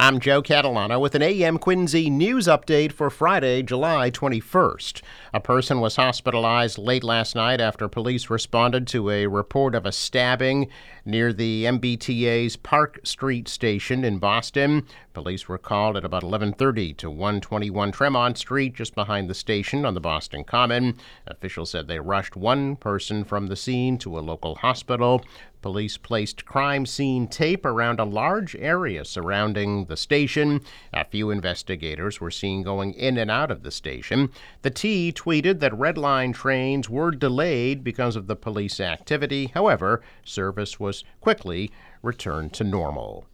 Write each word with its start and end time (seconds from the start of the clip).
I'm 0.00 0.20
Joe 0.20 0.42
Catalano 0.42 1.00
with 1.00 1.16
an 1.16 1.22
AM 1.22 1.58
Quincy 1.58 2.08
news 2.08 2.46
update 2.46 2.92
for 2.92 3.10
Friday, 3.10 3.64
July 3.64 4.12
21st. 4.12 5.02
A 5.34 5.40
person 5.40 5.80
was 5.80 5.96
hospitalized 5.96 6.78
late 6.78 7.02
last 7.02 7.34
night 7.34 7.60
after 7.60 7.88
police 7.88 8.30
responded 8.30 8.86
to 8.86 9.10
a 9.10 9.26
report 9.26 9.74
of 9.74 9.84
a 9.84 9.90
stabbing 9.90 10.68
near 11.04 11.32
the 11.32 11.64
MBTA's 11.64 12.54
Park 12.54 13.00
Street 13.02 13.48
station 13.48 14.04
in 14.04 14.18
Boston. 14.18 14.86
Police 15.18 15.48
were 15.48 15.58
called 15.58 15.96
at 15.96 16.04
about 16.04 16.22
11:30 16.22 16.96
to 16.98 17.10
121 17.10 17.90
Tremont 17.90 18.38
Street 18.38 18.72
just 18.72 18.94
behind 18.94 19.28
the 19.28 19.34
station 19.34 19.84
on 19.84 19.94
the 19.94 20.00
Boston 20.00 20.44
Common. 20.44 20.96
Officials 21.26 21.70
said 21.70 21.88
they 21.88 21.98
rushed 21.98 22.36
one 22.36 22.76
person 22.76 23.24
from 23.24 23.48
the 23.48 23.56
scene 23.56 23.98
to 23.98 24.16
a 24.16 24.20
local 24.20 24.54
hospital. 24.54 25.24
Police 25.60 25.96
placed 25.96 26.44
crime 26.44 26.86
scene 26.86 27.26
tape 27.26 27.66
around 27.66 27.98
a 27.98 28.04
large 28.04 28.54
area 28.54 29.04
surrounding 29.04 29.86
the 29.86 29.96
station. 29.96 30.60
A 30.92 31.04
few 31.04 31.30
investigators 31.30 32.20
were 32.20 32.30
seen 32.30 32.62
going 32.62 32.94
in 32.94 33.18
and 33.18 33.28
out 33.28 33.50
of 33.50 33.64
the 33.64 33.72
station. 33.72 34.30
The 34.62 34.70
T 34.70 35.12
tweeted 35.12 35.58
that 35.58 35.76
Red 35.76 35.98
Line 35.98 36.32
trains 36.32 36.88
were 36.88 37.10
delayed 37.10 37.82
because 37.82 38.14
of 38.14 38.28
the 38.28 38.36
police 38.36 38.78
activity. 38.78 39.46
However, 39.52 40.00
service 40.24 40.78
was 40.78 41.02
quickly 41.20 41.72
returned 42.02 42.52
to 42.52 42.62
normal. 42.62 43.26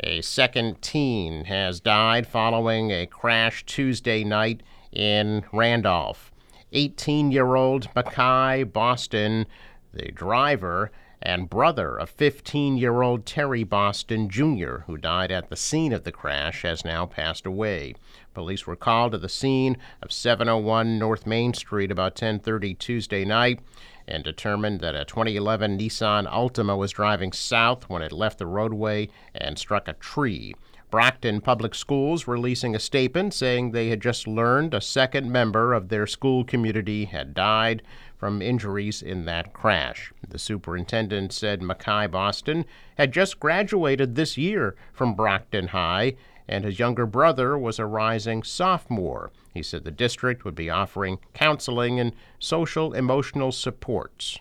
A 0.00 0.22
second 0.22 0.82
teen 0.82 1.44
has 1.44 1.78
died 1.78 2.26
following 2.26 2.90
a 2.90 3.06
crash 3.06 3.64
Tuesday 3.64 4.24
night 4.24 4.60
in 4.90 5.44
Randolph. 5.52 6.32
18 6.72 7.30
year 7.30 7.54
old 7.54 7.88
Mackay 7.94 8.64
Boston, 8.64 9.46
the 9.92 10.10
driver, 10.10 10.90
and 11.22 11.48
brother 11.48 11.96
of 11.96 12.10
15 12.10 12.76
year 12.76 13.02
old 13.02 13.24
Terry 13.24 13.62
Boston 13.62 14.28
Jr., 14.28 14.78
who 14.86 14.96
died 14.96 15.30
at 15.30 15.48
the 15.48 15.56
scene 15.56 15.92
of 15.92 16.02
the 16.02 16.12
crash, 16.12 16.62
has 16.62 16.84
now 16.84 17.06
passed 17.06 17.46
away. 17.46 17.94
Police 18.34 18.66
were 18.66 18.76
called 18.76 19.12
to 19.12 19.18
the 19.18 19.28
scene 19.28 19.76
of 20.02 20.12
701 20.12 20.98
North 20.98 21.26
Main 21.26 21.54
Street 21.54 21.90
about 21.90 22.16
10:30 22.16 22.74
Tuesday 22.74 23.24
night 23.24 23.60
and 24.06 24.22
determined 24.22 24.80
that 24.80 24.94
a 24.94 25.04
2011 25.04 25.78
Nissan 25.78 26.26
Altima 26.26 26.76
was 26.76 26.92
driving 26.92 27.32
south 27.32 27.88
when 27.88 28.02
it 28.02 28.12
left 28.12 28.38
the 28.38 28.46
roadway 28.46 29.08
and 29.34 29.58
struck 29.58 29.88
a 29.88 29.94
tree. 29.94 30.54
Brockton 30.90 31.40
Public 31.40 31.74
Schools 31.74 32.28
releasing 32.28 32.74
a 32.76 32.78
statement 32.78 33.34
saying 33.34 33.72
they 33.72 33.88
had 33.88 34.00
just 34.00 34.28
learned 34.28 34.74
a 34.74 34.80
second 34.80 35.28
member 35.28 35.72
of 35.72 35.88
their 35.88 36.06
school 36.06 36.44
community 36.44 37.06
had 37.06 37.34
died 37.34 37.82
from 38.16 38.40
injuries 38.40 39.02
in 39.02 39.24
that 39.24 39.52
crash. 39.52 40.12
The 40.28 40.38
superintendent 40.38 41.32
said 41.32 41.62
Mackay 41.62 42.06
Boston 42.06 42.64
had 42.96 43.12
just 43.12 43.40
graduated 43.40 44.14
this 44.14 44.38
year 44.38 44.76
from 44.92 45.14
Brockton 45.14 45.68
High, 45.68 46.14
and 46.48 46.64
his 46.64 46.78
younger 46.78 47.06
brother 47.06 47.56
was 47.56 47.78
a 47.78 47.86
rising 47.86 48.42
sophomore. 48.42 49.30
He 49.52 49.62
said 49.62 49.84
the 49.84 49.90
district 49.90 50.44
would 50.44 50.54
be 50.54 50.70
offering 50.70 51.18
counseling 51.32 51.98
and 52.00 52.12
social 52.38 52.92
emotional 52.92 53.52
supports. 53.52 54.38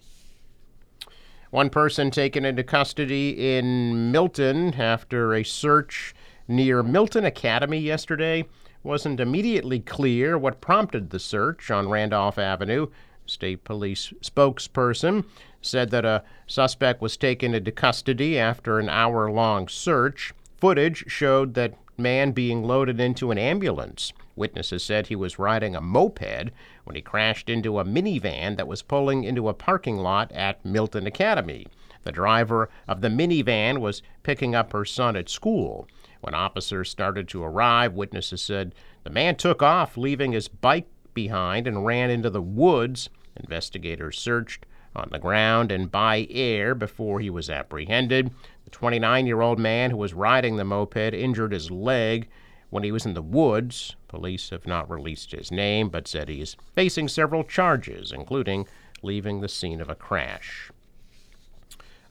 One 1.51 1.69
person 1.69 2.09
taken 2.09 2.45
into 2.45 2.63
custody 2.63 3.57
in 3.57 4.11
Milton 4.11 4.73
after 4.73 5.35
a 5.35 5.43
search 5.43 6.15
near 6.47 6.81
Milton 6.81 7.25
Academy 7.25 7.77
yesterday 7.77 8.45
wasn't 8.81 9.19
immediately 9.19 9.79
clear 9.79 10.37
what 10.37 10.61
prompted 10.61 11.09
the 11.11 11.19
search 11.19 11.71
on 11.71 11.89
Randolph 11.89 12.37
Avenue. 12.37 12.87
State 13.25 13.63
police 13.63 14.11
spokesperson 14.21 15.25
said 15.61 15.91
that 15.91 16.03
a 16.03 16.23
suspect 16.47 17.01
was 17.01 17.15
taken 17.15 17.53
into 17.53 17.71
custody 17.71 18.37
after 18.37 18.79
an 18.79 18.89
hour 18.89 19.31
long 19.31 19.67
search. 19.67 20.33
Footage 20.57 21.05
showed 21.07 21.53
that 21.53 21.75
man 21.97 22.31
being 22.31 22.63
loaded 22.63 22.99
into 22.99 23.31
an 23.31 23.37
ambulance. 23.37 24.13
Witnesses 24.35 24.83
said 24.83 25.07
he 25.07 25.15
was 25.15 25.39
riding 25.39 25.75
a 25.75 25.81
moped 25.81 26.51
when 26.83 26.95
he 26.95 27.01
crashed 27.01 27.49
into 27.49 27.79
a 27.79 27.85
minivan 27.85 28.57
that 28.57 28.67
was 28.67 28.81
pulling 28.81 29.23
into 29.23 29.47
a 29.47 29.53
parking 29.53 29.97
lot 29.97 30.31
at 30.31 30.63
Milton 30.65 31.05
Academy. 31.05 31.67
The 32.03 32.11
driver 32.11 32.69
of 32.87 33.01
the 33.01 33.09
minivan 33.09 33.79
was 33.79 34.01
picking 34.23 34.55
up 34.55 34.73
her 34.73 34.85
son 34.85 35.15
at 35.15 35.29
school. 35.29 35.87
When 36.21 36.33
officers 36.33 36.89
started 36.89 37.27
to 37.29 37.43
arrive, 37.43 37.93
witnesses 37.93 38.41
said 38.41 38.73
the 39.03 39.09
man 39.09 39.35
took 39.35 39.61
off, 39.61 39.97
leaving 39.97 40.31
his 40.31 40.47
bike 40.47 40.87
behind 41.13 41.67
and 41.67 41.85
ran 41.85 42.09
into 42.09 42.29
the 42.29 42.41
woods. 42.41 43.09
Investigators 43.35 44.17
searched 44.17 44.65
on 44.95 45.09
the 45.11 45.19
ground 45.19 45.71
and 45.71 45.91
by 45.91 46.27
air 46.29 46.75
before 46.75 47.19
he 47.19 47.29
was 47.29 47.49
apprehended. 47.49 48.31
The 48.73 48.79
29 48.79 49.27
year 49.27 49.41
old 49.41 49.59
man 49.59 49.91
who 49.91 49.97
was 49.97 50.15
riding 50.15 50.55
the 50.55 50.63
moped 50.63 51.13
injured 51.13 51.51
his 51.51 51.69
leg 51.69 52.27
when 52.71 52.83
he 52.83 52.91
was 52.91 53.05
in 53.05 53.13
the 53.13 53.21
woods. 53.21 53.95
Police 54.07 54.49
have 54.49 54.65
not 54.65 54.89
released 54.89 55.31
his 55.31 55.51
name, 55.51 55.89
but 55.89 56.07
said 56.07 56.27
he 56.27 56.41
is 56.41 56.57
facing 56.73 57.07
several 57.07 57.43
charges, 57.43 58.11
including 58.11 58.67
leaving 59.03 59.41
the 59.41 59.47
scene 59.47 59.79
of 59.79 59.89
a 59.89 59.95
crash. 59.95 60.71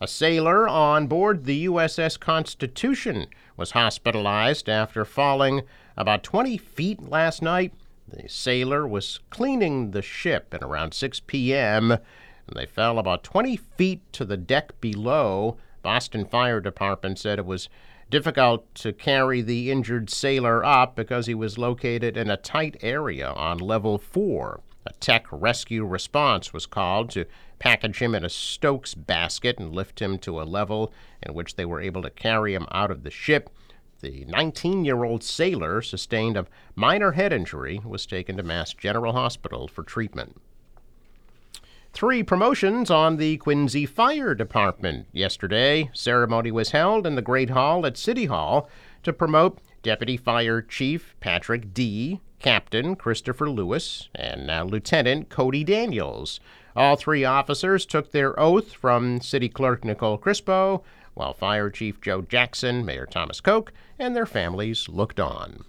A 0.00 0.06
sailor 0.06 0.68
on 0.68 1.08
board 1.08 1.46
the 1.46 1.66
USS 1.66 2.18
Constitution 2.18 3.26
was 3.56 3.72
hospitalized 3.72 4.68
after 4.68 5.04
falling 5.04 5.62
about 5.96 6.22
20 6.22 6.56
feet 6.58 7.02
last 7.02 7.42
night 7.42 7.74
the 8.06 8.28
sailor 8.28 8.86
was 8.86 9.18
cleaning 9.30 9.90
the 9.90 10.02
ship 10.02 10.54
at 10.54 10.62
around 10.62 10.94
6 10.94 11.20
p.m. 11.26 11.90
and 11.90 12.00
they 12.54 12.66
fell 12.66 13.00
about 13.00 13.24
20 13.24 13.56
feet 13.56 14.00
to 14.12 14.24
the 14.24 14.36
deck 14.36 14.80
below. 14.80 15.56
Boston 15.82 16.25
Fire 16.25 16.60
Department 16.60 17.19
said 17.19 17.38
it 17.38 17.47
was 17.47 17.69
difficult 18.10 18.75
to 18.75 18.93
carry 18.93 19.41
the 19.43 19.70
injured 19.70 20.10
sailor 20.10 20.65
up 20.65 20.94
because 20.94 21.26
he 21.26 21.34
was 21.34 21.59
located 21.59 22.16
in 22.16 22.31
a 22.31 22.37
tight 22.37 22.76
area 22.82 23.31
on 23.31 23.59
level 23.59 23.98
4. 23.98 24.60
A 24.84 24.93
tech 24.94 25.26
rescue 25.31 25.84
response 25.84 26.53
was 26.53 26.66
called 26.66 27.10
to 27.10 27.25
package 27.59 27.98
him 27.98 28.15
in 28.15 28.25
a 28.25 28.28
Stokes 28.28 28.94
basket 28.94 29.59
and 29.59 29.72
lift 29.72 30.03
him 30.03 30.19
to 30.19 30.41
a 30.41 30.44
level 30.44 30.93
in 31.22 31.34
which 31.34 31.54
they 31.56 31.65
were 31.65 31.81
able 31.81 32.03
to 32.03 32.10
carry 32.10 32.54
him 32.54 32.66
out 32.70 32.91
of 32.91 33.03
the 33.03 33.10
ship. 33.10 33.49
The 34.00 34.25
19 34.25 34.84
year 34.84 35.04
old 35.04 35.22
sailor 35.22 35.81
sustained 35.81 36.37
a 36.37 36.47
minor 36.75 37.12
head 37.12 37.32
injury, 37.32 37.81
was 37.84 38.04
taken 38.04 38.37
to 38.37 38.43
Mass 38.43 38.75
General 38.75 39.12
Hospital 39.12 39.69
for 39.69 39.84
treatment. 39.84 40.41
Three 41.92 42.22
promotions 42.22 42.91
on 42.91 43.19
the 43.19 43.36
Quincy 43.36 43.84
Fire 43.84 44.34
Department. 44.34 45.06
Yesterday, 45.12 45.91
ceremony 45.92 46.50
was 46.50 46.70
held 46.70 47.06
in 47.06 47.16
the 47.16 47.22
Great 47.22 47.50
Hall 47.50 47.84
at 47.84 47.98
City 47.98 48.25
Hall 48.25 48.69
to 49.03 49.12
promote 49.12 49.58
Deputy 49.82 50.16
Fire 50.16 50.62
Chief 50.62 51.14
Patrick 51.20 51.75
D., 51.75 52.20
Captain 52.38 52.97
Christopher 52.97 53.50
Lewis, 53.50 54.08
and 54.14 54.47
now 54.47 54.64
Lieutenant 54.64 55.28
Cody 55.28 55.64
Daniels. 55.64 56.41
All 56.75 56.97
three 56.97 57.26
officers 57.26 57.84
took 57.84 58.10
their 58.10 58.41
oath 58.41 58.72
from 58.72 59.20
City 59.20 59.50
Clerk 59.50 59.84
Nicole 59.84 60.19
Crispo, 60.19 60.82
while 61.12 61.34
Fire 61.34 61.69
Chief 61.69 62.00
Joe 62.00 62.22
Jackson, 62.22 62.86
Mayor 62.86 63.06
Thomas 63.06 63.42
Koch, 63.42 63.70
and 63.98 64.16
their 64.16 64.26
families 64.26 64.88
looked 64.88 65.20
on. 65.20 65.66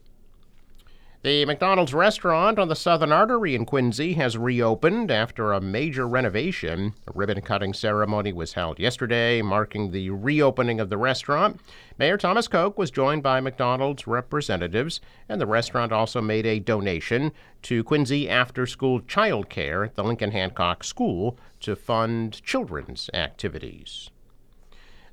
The 1.24 1.46
McDonald's 1.46 1.94
restaurant 1.94 2.60
on 2.60 2.68
the 2.68 2.76
Southern 2.76 3.14
Artery 3.14 3.56
in 3.56 3.66
Quincy 3.66 4.12
has 4.16 4.38
reopened 4.38 5.10
after 5.10 5.54
a 5.54 5.62
major 5.62 6.06
renovation. 6.06 6.96
A 7.08 7.14
ribbon 7.16 7.40
cutting 7.40 7.74
ceremony 7.74 8.34
was 8.34 8.52
held 8.52 8.78
yesterday, 8.78 9.42
marking 9.42 9.92
the 9.92 10.10
reopening 10.10 10.82
of 10.82 10.90
the 10.90 10.98
restaurant. 10.98 11.62
Mayor 11.98 12.18
Thomas 12.18 12.50
Koch 12.50 12.78
was 12.78 12.92
joined 12.92 13.24
by 13.24 13.40
McDonald's 13.40 14.06
representatives, 14.06 15.00
and 15.30 15.40
the 15.40 15.48
restaurant 15.48 15.94
also 15.94 16.20
made 16.20 16.46
a 16.46 16.60
donation 16.60 17.32
to 17.62 17.86
Quincy 17.86 18.30
After 18.30 18.66
School 18.66 19.00
Child 19.00 19.48
Care 19.48 19.86
at 19.86 19.96
the 19.96 20.04
Lincoln 20.04 20.32
Hancock 20.32 20.84
School 20.84 21.38
to 21.62 21.78
fund 21.78 22.44
children's 22.44 23.10
activities. 23.14 24.10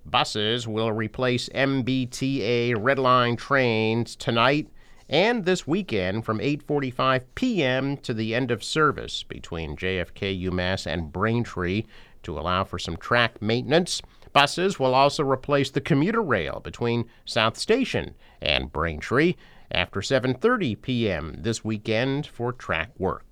Buses 0.04 0.66
will 0.66 0.90
replace 0.90 1.48
MBTA 1.50 2.74
Red 2.76 2.98
Line 2.98 3.36
trains 3.36 4.16
tonight 4.16 4.66
and 5.10 5.44
this 5.44 5.66
weekend 5.66 6.24
from 6.24 6.38
8:45 6.38 7.24
p.m. 7.34 7.96
to 7.98 8.14
the 8.14 8.34
end 8.34 8.50
of 8.50 8.64
service 8.64 9.24
between 9.24 9.76
JFK 9.76 10.44
UMass 10.44 10.86
and 10.86 11.12
Braintree 11.12 11.84
to 12.22 12.38
allow 12.38 12.64
for 12.64 12.78
some 12.78 12.96
track 12.96 13.42
maintenance. 13.42 14.00
Buses 14.32 14.78
will 14.78 14.94
also 14.94 15.24
replace 15.24 15.70
the 15.70 15.80
commuter 15.80 16.22
rail 16.22 16.60
between 16.60 17.06
South 17.24 17.58
Station 17.58 18.14
and 18.40 18.72
Braintree 18.72 19.34
after 19.72 20.00
7:30 20.00 20.80
p.m. 20.80 21.34
this 21.38 21.64
weekend 21.64 22.26
for 22.26 22.52
track 22.52 22.90
work. 22.96 23.24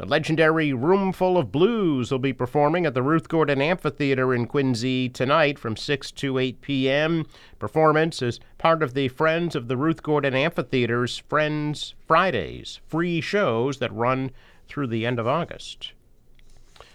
The 0.00 0.06
legendary 0.06 0.72
Roomful 0.72 1.36
of 1.36 1.52
Blues 1.52 2.10
will 2.10 2.18
be 2.18 2.32
performing 2.32 2.86
at 2.86 2.94
the 2.94 3.02
Ruth 3.02 3.28
Gordon 3.28 3.60
Amphitheater 3.60 4.32
in 4.32 4.46
Quincy 4.46 5.10
tonight 5.10 5.58
from 5.58 5.76
6 5.76 6.10
to 6.12 6.38
8 6.38 6.62
p.m. 6.62 7.26
Performance 7.58 8.22
is 8.22 8.40
part 8.56 8.82
of 8.82 8.94
the 8.94 9.08
Friends 9.08 9.54
of 9.54 9.68
the 9.68 9.76
Ruth 9.76 10.02
Gordon 10.02 10.34
Amphitheater's 10.34 11.18
Friends 11.18 11.92
Fridays, 12.06 12.80
free 12.88 13.20
shows 13.20 13.76
that 13.80 13.92
run 13.92 14.30
through 14.66 14.86
the 14.86 15.04
end 15.04 15.18
of 15.18 15.26
August. 15.26 15.92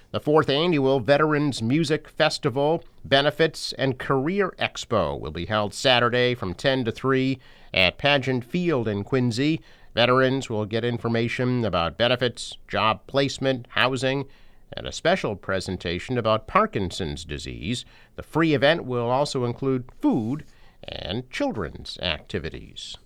The 0.10 0.20
fourth 0.20 0.50
annual 0.50 1.00
Veterans 1.00 1.62
Music 1.62 2.10
Festival, 2.10 2.84
Benefits, 3.04 3.72
and 3.74 4.00
Career 4.00 4.56
Expo 4.58 5.20
will 5.20 5.30
be 5.30 5.46
held 5.46 5.76
Saturday 5.76 6.34
from 6.34 6.56
10 6.56 6.86
to 6.86 6.92
3 6.92 7.38
at 7.72 8.00
Pageant 8.00 8.44
Field 8.44 8.88
in 8.88 9.04
Quincy. 9.04 9.62
Veterans 9.96 10.50
will 10.50 10.66
get 10.66 10.84
information 10.84 11.64
about 11.64 11.98
benefits, 11.98 12.58
job 12.68 13.08
placement, 13.08 13.66
housing, 13.72 14.26
and 14.74 14.86
a 14.86 14.92
special 14.92 15.38
presentation 15.38 16.18
about 16.18 16.48
Parkinson's 16.48 17.24
disease. 17.24 17.86
The 18.18 18.24
free 18.24 18.54
event 18.54 18.84
will 18.84 19.10
also 19.10 19.46
include 19.46 19.90
food 20.02 20.44
and 20.84 21.30
children's 21.32 21.98
activities. 22.02 22.98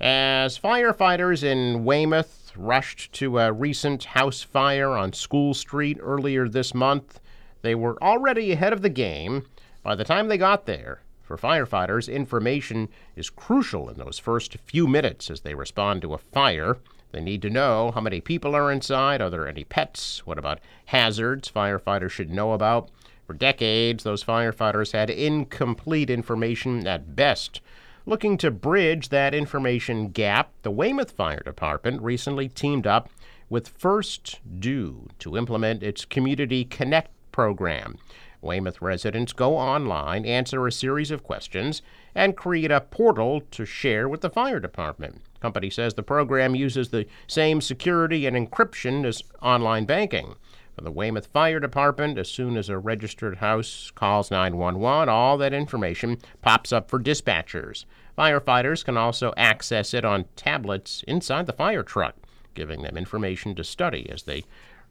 As 0.00 0.58
firefighters 0.58 1.44
in 1.44 1.84
Weymouth 1.84 2.52
rushed 2.56 3.12
to 3.12 3.38
a 3.38 3.52
recent 3.52 4.02
house 4.02 4.42
fire 4.42 4.90
on 4.90 5.12
School 5.12 5.54
Street 5.54 5.98
earlier 6.00 6.48
this 6.48 6.74
month, 6.74 7.20
they 7.62 7.76
were 7.76 8.02
already 8.02 8.50
ahead 8.50 8.72
of 8.72 8.82
the 8.82 8.90
game. 8.90 9.46
By 9.84 9.94
the 9.94 10.04
time 10.04 10.26
they 10.26 10.38
got 10.38 10.66
there, 10.66 11.02
for 11.22 11.36
firefighters, 11.36 12.12
information 12.12 12.88
is 13.16 13.30
crucial 13.30 13.88
in 13.88 13.96
those 13.96 14.18
first 14.18 14.56
few 14.64 14.86
minutes 14.86 15.30
as 15.30 15.40
they 15.40 15.54
respond 15.54 16.02
to 16.02 16.14
a 16.14 16.18
fire. 16.18 16.78
They 17.12 17.20
need 17.20 17.42
to 17.42 17.50
know 17.50 17.90
how 17.94 18.00
many 18.00 18.20
people 18.20 18.54
are 18.54 18.72
inside. 18.72 19.20
Are 19.20 19.30
there 19.30 19.46
any 19.46 19.64
pets? 19.64 20.26
What 20.26 20.38
about 20.38 20.60
hazards 20.86 21.50
firefighters 21.50 22.10
should 22.10 22.30
know 22.30 22.52
about? 22.52 22.90
For 23.26 23.34
decades, 23.34 24.04
those 24.04 24.24
firefighters 24.24 24.92
had 24.92 25.10
incomplete 25.10 26.10
information 26.10 26.86
at 26.86 27.14
best 27.14 27.60
Looking 28.04 28.36
to 28.38 28.50
bridge 28.50 29.10
that 29.10 29.32
information 29.32 30.08
gap, 30.08 30.50
the 30.62 30.72
Weymouth 30.72 31.12
Fire 31.12 31.42
Department 31.44 32.02
recently 32.02 32.48
teamed 32.48 32.84
up 32.84 33.08
with 33.48 33.68
First 33.68 34.40
Due 34.58 35.08
to 35.20 35.36
implement 35.36 35.84
its 35.84 36.04
Community 36.04 36.64
Connect 36.64 37.12
program. 37.30 37.98
Weymouth 38.42 38.82
residents 38.82 39.32
go 39.32 39.56
online, 39.56 40.26
answer 40.26 40.66
a 40.66 40.72
series 40.72 41.10
of 41.10 41.22
questions, 41.22 41.80
and 42.14 42.36
create 42.36 42.70
a 42.70 42.80
portal 42.80 43.40
to 43.52 43.64
share 43.64 44.08
with 44.08 44.20
the 44.20 44.30
fire 44.30 44.60
department. 44.60 45.22
Company 45.40 45.70
says 45.70 45.94
the 45.94 46.02
program 46.02 46.54
uses 46.54 46.88
the 46.88 47.06
same 47.26 47.60
security 47.60 48.26
and 48.26 48.36
encryption 48.36 49.06
as 49.06 49.22
online 49.40 49.84
banking. 49.84 50.34
For 50.74 50.82
the 50.82 50.90
Weymouth 50.90 51.26
Fire 51.26 51.60
Department, 51.60 52.18
as 52.18 52.30
soon 52.30 52.56
as 52.56 52.68
a 52.68 52.78
registered 52.78 53.36
house 53.38 53.92
calls 53.94 54.30
911, 54.30 55.08
all 55.08 55.36
that 55.38 55.52
information 55.52 56.18
pops 56.40 56.72
up 56.72 56.88
for 56.88 56.98
dispatchers. 56.98 57.84
Firefighters 58.16 58.84
can 58.84 58.96
also 58.96 59.32
access 59.36 59.94
it 59.94 60.04
on 60.04 60.24
tablets 60.34 61.04
inside 61.06 61.46
the 61.46 61.52
fire 61.52 61.82
truck, 61.82 62.16
giving 62.54 62.82
them 62.82 62.96
information 62.96 63.54
to 63.54 63.64
study 63.64 64.08
as 64.10 64.24
they 64.24 64.44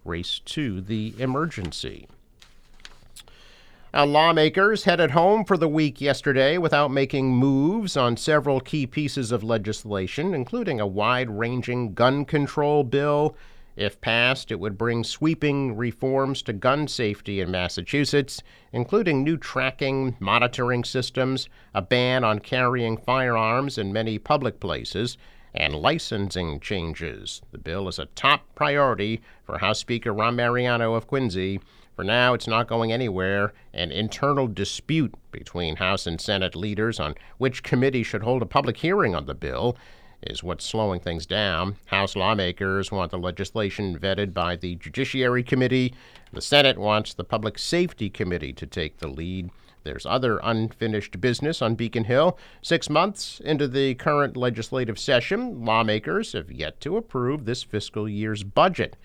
race 0.05 0.39
to 0.39 0.81
the 0.81 1.13
emergency. 1.17 2.07
Now, 3.93 4.05
lawmakers 4.05 4.85
headed 4.85 5.11
home 5.11 5.43
for 5.43 5.57
the 5.57 5.67
week 5.67 5.99
yesterday 5.99 6.57
without 6.57 6.91
making 6.91 7.35
moves 7.35 7.97
on 7.97 8.15
several 8.15 8.61
key 8.61 8.87
pieces 8.87 9.33
of 9.33 9.43
legislation, 9.43 10.33
including 10.33 10.79
a 10.79 10.87
wide 10.87 11.29
ranging 11.29 11.93
gun 11.93 12.23
control 12.23 12.85
bill. 12.85 13.35
If 13.75 13.99
passed, 13.99 14.49
it 14.49 14.61
would 14.61 14.77
bring 14.77 15.03
sweeping 15.03 15.75
reforms 15.75 16.41
to 16.43 16.53
gun 16.53 16.87
safety 16.87 17.41
in 17.41 17.51
Massachusetts, 17.51 18.41
including 18.71 19.25
new 19.25 19.35
tracking, 19.35 20.15
monitoring 20.21 20.85
systems, 20.85 21.49
a 21.73 21.81
ban 21.81 22.23
on 22.23 22.39
carrying 22.39 22.95
firearms 22.95 23.77
in 23.77 23.91
many 23.91 24.17
public 24.17 24.61
places, 24.61 25.17
and 25.53 25.75
licensing 25.75 26.59
changes. 26.59 27.41
The 27.51 27.57
bill 27.57 27.87
is 27.87 27.99
a 27.99 28.05
top 28.05 28.43
priority 28.55 29.21
for 29.43 29.57
House 29.57 29.79
Speaker 29.79 30.13
Ron 30.13 30.35
Mariano 30.35 30.93
of 30.93 31.07
Quincy. 31.07 31.59
For 31.95 32.03
now, 32.03 32.33
it's 32.33 32.47
not 32.47 32.67
going 32.67 32.91
anywhere. 32.91 33.53
An 33.73 33.91
internal 33.91 34.47
dispute 34.47 35.13
between 35.31 35.75
House 35.75 36.07
and 36.07 36.19
Senate 36.19 36.55
leaders 36.55 36.99
on 36.99 37.15
which 37.37 37.63
committee 37.63 38.03
should 38.03 38.23
hold 38.23 38.41
a 38.41 38.45
public 38.45 38.77
hearing 38.77 39.13
on 39.13 39.25
the 39.25 39.35
bill 39.35 39.77
is 40.23 40.43
what's 40.43 40.65
slowing 40.65 40.99
things 40.99 41.25
down. 41.25 41.75
House 41.87 42.15
lawmakers 42.15 42.91
want 42.91 43.11
the 43.11 43.17
legislation 43.17 43.97
vetted 43.97 44.33
by 44.33 44.55
the 44.55 44.75
Judiciary 44.75 45.43
Committee. 45.43 45.93
The 46.31 46.41
Senate 46.41 46.77
wants 46.77 47.13
the 47.13 47.23
Public 47.23 47.57
Safety 47.57 48.09
Committee 48.09 48.53
to 48.53 48.65
take 48.65 48.99
the 48.99 49.07
lead. 49.07 49.49
There's 49.83 50.05
other 50.05 50.39
unfinished 50.43 51.19
business 51.19 51.61
on 51.61 51.75
Beacon 51.75 52.03
Hill. 52.03 52.37
Six 52.61 52.89
months 52.89 53.39
into 53.43 53.67
the 53.67 53.95
current 53.95 54.37
legislative 54.37 54.99
session, 54.99 55.65
lawmakers 55.65 56.33
have 56.33 56.51
yet 56.51 56.79
to 56.81 56.97
approve 56.97 57.45
this 57.45 57.63
fiscal 57.63 58.07
year's 58.07 58.43
budget. 58.43 58.95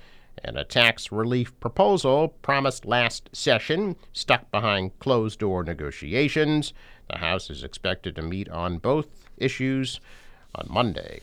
And 0.44 0.58
a 0.58 0.64
tax 0.64 1.10
relief 1.10 1.58
proposal 1.60 2.28
promised 2.42 2.84
last 2.84 3.30
session 3.32 3.96
stuck 4.12 4.50
behind 4.50 4.98
closed 4.98 5.38
door 5.38 5.64
negotiations. 5.64 6.74
The 7.08 7.18
House 7.18 7.48
is 7.48 7.64
expected 7.64 8.14
to 8.16 8.22
meet 8.22 8.48
on 8.50 8.78
both 8.78 9.06
issues 9.38 10.00
on 10.54 10.66
Monday. 10.68 11.20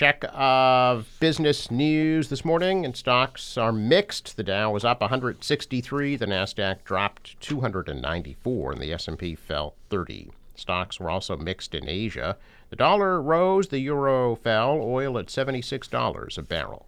Check 0.00 0.24
of 0.32 1.06
business 1.20 1.70
news 1.70 2.30
this 2.30 2.42
morning, 2.42 2.86
and 2.86 2.96
stocks 2.96 3.58
are 3.58 3.70
mixed. 3.70 4.34
The 4.38 4.42
Dow 4.42 4.70
was 4.70 4.82
up 4.82 5.02
163, 5.02 6.16
the 6.16 6.24
Nasdaq 6.24 6.84
dropped 6.84 7.38
294, 7.42 8.72
and 8.72 8.80
the 8.80 8.94
S&P 8.94 9.34
fell 9.34 9.74
30. 9.90 10.30
Stocks 10.54 10.98
were 10.98 11.10
also 11.10 11.36
mixed 11.36 11.74
in 11.74 11.86
Asia. 11.86 12.38
The 12.70 12.76
dollar 12.76 13.20
rose, 13.20 13.68
the 13.68 13.78
euro 13.80 14.36
fell, 14.36 14.80
oil 14.80 15.18
at 15.18 15.26
$76 15.26 16.38
a 16.38 16.42
barrel. 16.44 16.86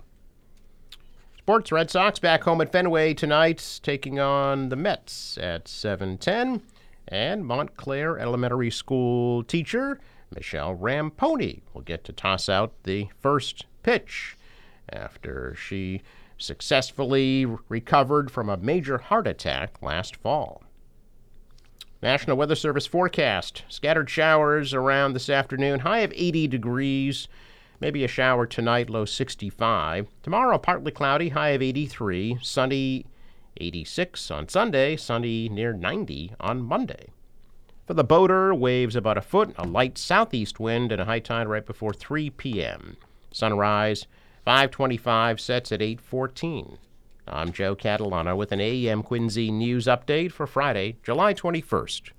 Sports 1.36 1.70
Red 1.70 1.90
Sox 1.90 2.18
back 2.18 2.44
home 2.44 2.62
at 2.62 2.72
Fenway 2.72 3.12
tonight, 3.12 3.80
taking 3.82 4.20
on 4.20 4.70
the 4.70 4.76
Mets 4.76 5.36
at 5.36 5.66
7:10 5.66 6.62
and 7.08 7.44
Montclair 7.44 8.18
Elementary 8.18 8.70
School 8.70 9.44
teacher 9.44 10.00
Michelle 10.34 10.74
Ramponi 10.74 11.62
will 11.72 11.82
get 11.82 12.04
to 12.04 12.12
toss 12.12 12.48
out 12.48 12.72
the 12.84 13.08
first 13.20 13.66
pitch 13.82 14.36
after 14.88 15.54
she 15.54 16.02
successfully 16.38 17.46
recovered 17.68 18.30
from 18.30 18.48
a 18.48 18.56
major 18.56 18.98
heart 18.98 19.26
attack 19.26 19.80
last 19.82 20.16
fall. 20.16 20.62
National 22.02 22.36
Weather 22.36 22.56
Service 22.56 22.86
forecast 22.86 23.62
scattered 23.68 24.10
showers 24.10 24.74
around 24.74 25.12
this 25.12 25.28
afternoon, 25.28 25.80
high 25.80 26.00
of 26.00 26.12
80 26.16 26.48
degrees. 26.48 27.28
Maybe 27.80 28.02
a 28.02 28.08
shower 28.08 28.44
tonight, 28.44 28.90
low 28.90 29.04
65. 29.04 30.08
Tomorrow, 30.22 30.58
partly 30.58 30.90
cloudy, 30.90 31.28
high 31.28 31.50
of 31.50 31.62
83. 31.62 32.38
Sunny 32.42 33.06
86 33.58 34.30
on 34.30 34.48
Sunday, 34.48 34.96
sunny 34.96 35.48
near 35.48 35.72
90 35.72 36.34
on 36.40 36.62
Monday. 36.62 37.10
For 37.84 37.94
the 37.94 38.04
boater, 38.04 38.54
waves 38.54 38.94
about 38.94 39.18
a 39.18 39.20
foot, 39.20 39.54
a 39.58 39.66
light 39.66 39.98
southeast 39.98 40.60
wind, 40.60 40.92
and 40.92 41.00
a 41.00 41.04
high 41.04 41.18
tide 41.18 41.48
right 41.48 41.66
before 41.66 41.92
3 41.92 42.30
p.m. 42.30 42.96
Sunrise 43.32 44.06
525 44.44 45.40
sets 45.40 45.72
at 45.72 45.82
814. 45.82 46.78
I'm 47.26 47.50
Joe 47.50 47.74
Catalano 47.74 48.36
with 48.36 48.52
an 48.52 48.60
AM 48.60 49.02
Quincy 49.02 49.50
news 49.50 49.86
update 49.86 50.30
for 50.30 50.46
Friday, 50.46 50.96
July 51.02 51.34
21st. 51.34 52.12